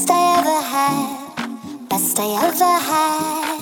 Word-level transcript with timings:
best 0.00 0.12
I 0.12 0.38
ever 0.38 0.60
had, 0.74 1.88
best 1.90 2.18
I 2.18 2.28
ever 2.48 2.74
had. 2.88 3.60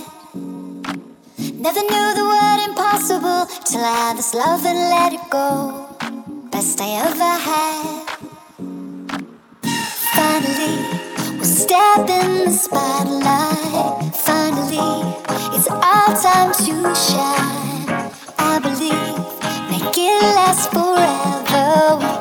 Never 1.58 1.82
knew 1.90 2.14
the 2.14 2.26
word 2.32 2.60
impossible 2.68 3.46
till 3.64 3.82
I 3.82 3.94
had 4.02 4.18
this 4.18 4.34
love 4.34 4.64
and 4.64 4.78
let 4.78 5.12
it 5.14 5.30
go. 5.30 5.86
Best 6.52 6.80
I 6.80 6.90
ever 7.06 7.34
had. 7.48 8.06
Finally, 10.14 10.76
we're 11.38 11.44
stepping 11.44 12.44
the 12.44 12.52
spotlight. 12.52 14.14
Finally, 14.14 14.90
it's 15.56 15.68
our 15.68 16.14
time 16.22 16.52
to 16.52 16.94
shine. 16.94 18.12
I 18.38 18.60
believe, 18.62 19.18
make 19.70 19.98
it 19.98 20.22
last 20.36 20.70
forever. 20.70 22.17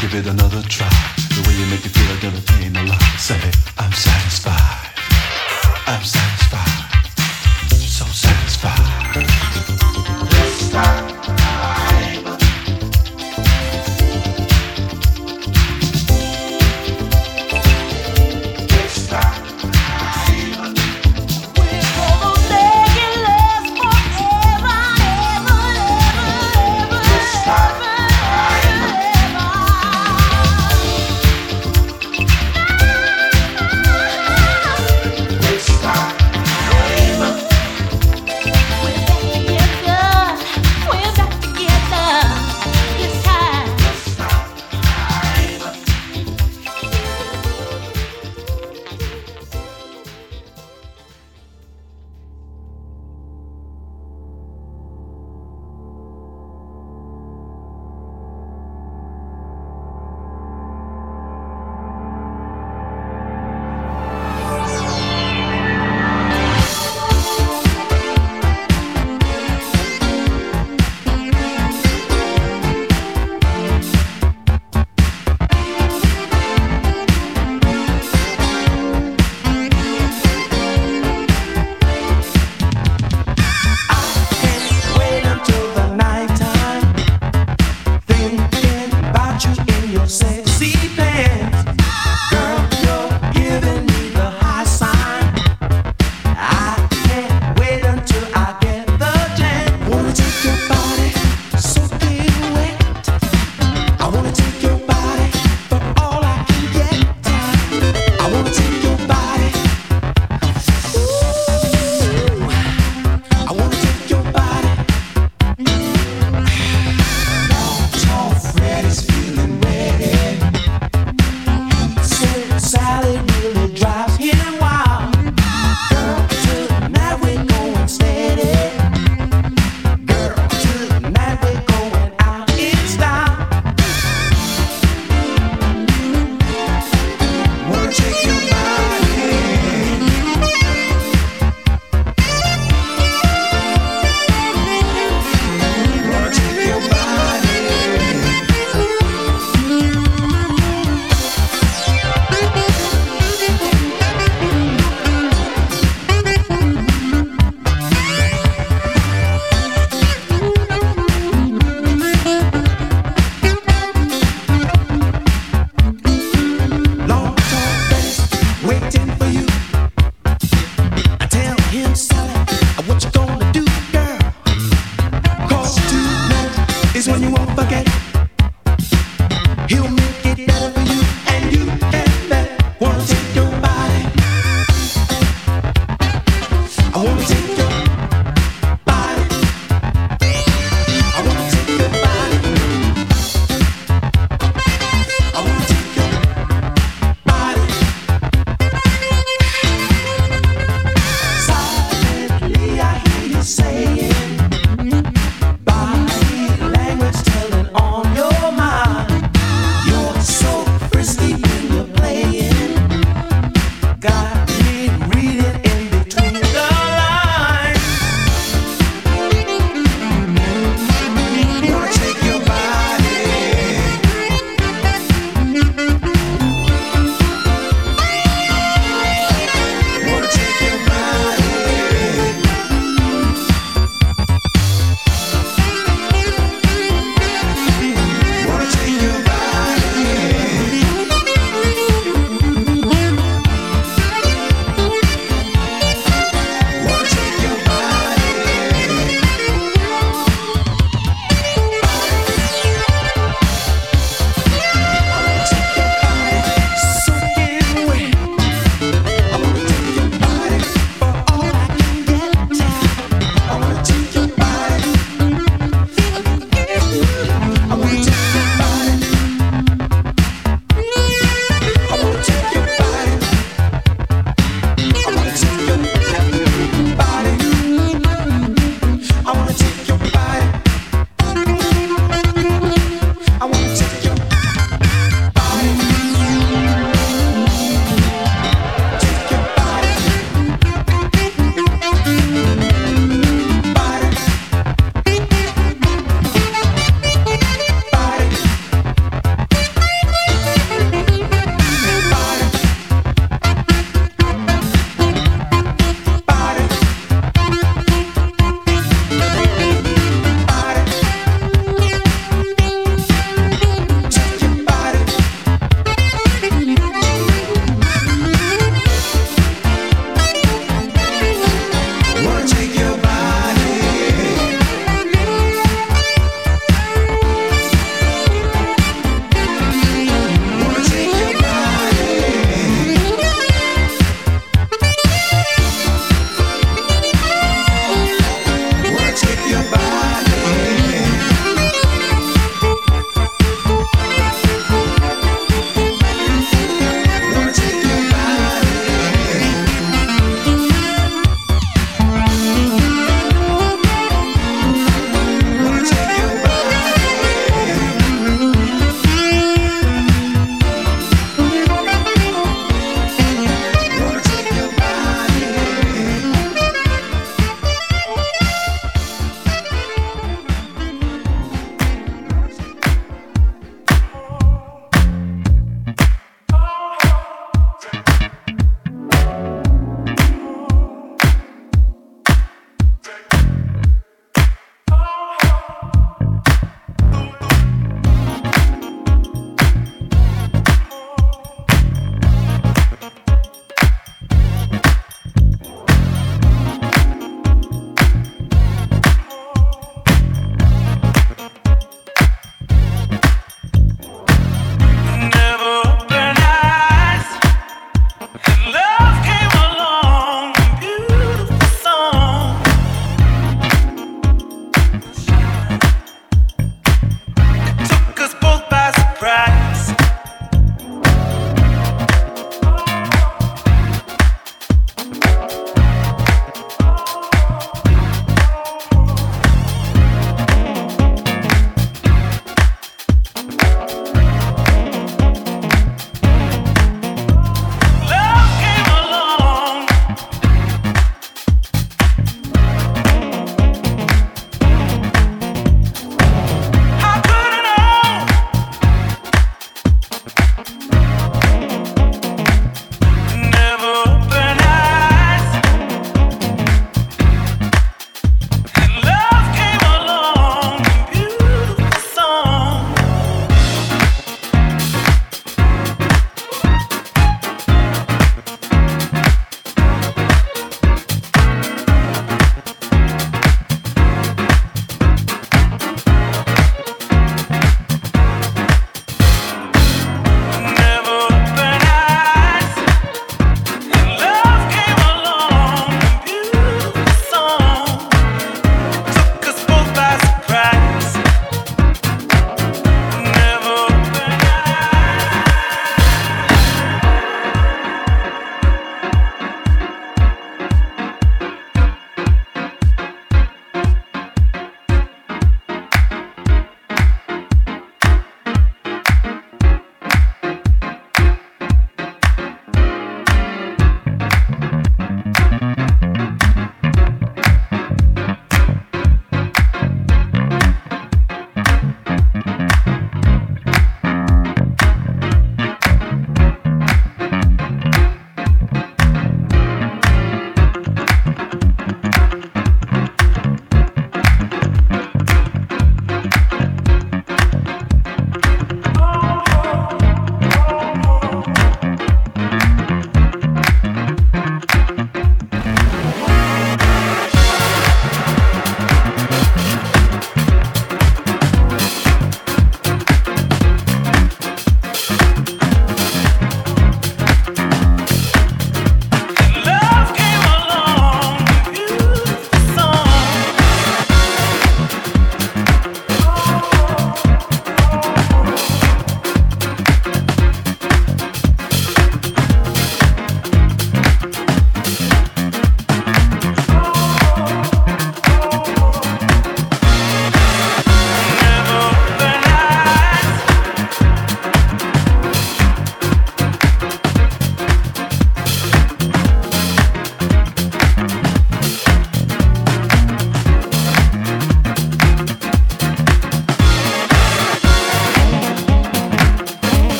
Give 0.00 0.14
it 0.14 0.26
another 0.26 0.39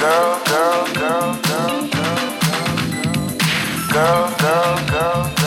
girl, 0.00 0.40
girl, 0.46 0.86
girl, 0.94 1.34
girl, 3.92 4.30
girl, 4.38 4.86
girl. 4.88 5.39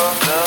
love. 0.00 0.39